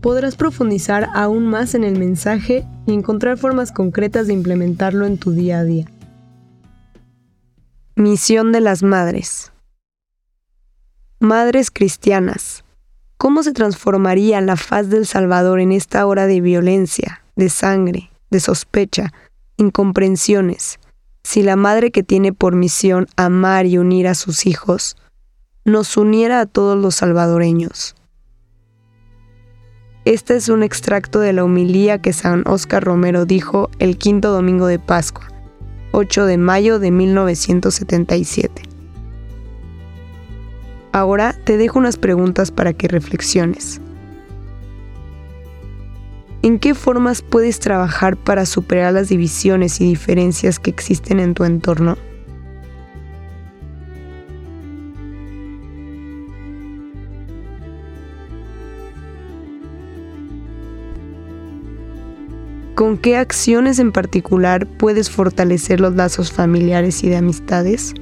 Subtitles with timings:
[0.00, 5.32] podrás profundizar aún más en el mensaje y encontrar formas concretas de implementarlo en tu
[5.32, 5.86] día a día.
[7.96, 9.52] Misión de las Madres
[11.20, 12.64] Madres cristianas,
[13.16, 18.38] ¿cómo se transformaría la faz del Salvador en esta hora de violencia, de sangre, de
[18.38, 19.12] sospecha,
[19.56, 20.78] incomprensiones,
[21.24, 24.96] si la madre que tiene por misión amar y unir a sus hijos,
[25.64, 27.96] nos uniera a todos los salvadoreños?
[30.08, 34.66] Este es un extracto de la homilía que San Oscar Romero dijo el quinto domingo
[34.66, 35.28] de Pascua,
[35.92, 38.62] 8 de mayo de 1977.
[40.92, 43.82] Ahora te dejo unas preguntas para que reflexiones.
[46.40, 51.44] ¿En qué formas puedes trabajar para superar las divisiones y diferencias que existen en tu
[51.44, 51.98] entorno?
[62.78, 67.92] ¿Con qué acciones en particular puedes fortalecer los lazos familiares y de amistades?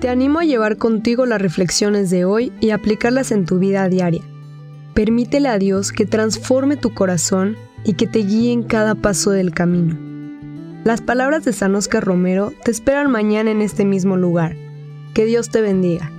[0.00, 4.22] Te animo a llevar contigo las reflexiones de hoy y aplicarlas en tu vida diaria.
[4.92, 9.52] Permítele a Dios que transforme tu corazón y que te guíe en cada paso del
[9.52, 9.96] camino.
[10.82, 14.56] Las palabras de San Oscar Romero te esperan mañana en este mismo lugar.
[15.14, 16.10] Que Dios te bendiga.